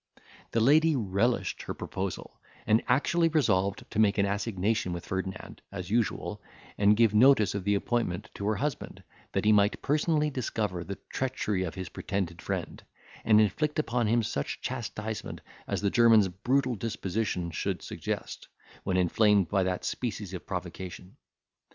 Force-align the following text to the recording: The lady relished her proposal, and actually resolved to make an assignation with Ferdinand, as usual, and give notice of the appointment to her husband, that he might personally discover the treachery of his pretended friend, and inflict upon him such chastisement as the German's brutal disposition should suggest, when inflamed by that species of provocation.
The 0.49 0.59
lady 0.59 0.95
relished 0.95 1.61
her 1.61 1.75
proposal, 1.75 2.41
and 2.65 2.81
actually 2.87 3.27
resolved 3.27 3.83
to 3.91 3.99
make 3.99 4.17
an 4.17 4.25
assignation 4.25 4.93
with 4.93 5.05
Ferdinand, 5.05 5.61
as 5.71 5.91
usual, 5.91 6.41
and 6.75 6.97
give 6.97 7.13
notice 7.13 7.53
of 7.53 7.65
the 7.65 7.75
appointment 7.75 8.31
to 8.33 8.47
her 8.47 8.55
husband, 8.55 9.03
that 9.33 9.45
he 9.45 9.51
might 9.51 9.83
personally 9.83 10.31
discover 10.31 10.83
the 10.83 10.97
treachery 11.13 11.61
of 11.61 11.75
his 11.75 11.89
pretended 11.89 12.41
friend, 12.41 12.83
and 13.23 13.39
inflict 13.39 13.77
upon 13.77 14.07
him 14.07 14.23
such 14.23 14.59
chastisement 14.61 15.39
as 15.67 15.81
the 15.81 15.91
German's 15.91 16.29
brutal 16.29 16.73
disposition 16.73 17.51
should 17.51 17.83
suggest, 17.83 18.47
when 18.83 18.97
inflamed 18.97 19.49
by 19.49 19.61
that 19.61 19.85
species 19.85 20.33
of 20.33 20.47
provocation. 20.47 21.15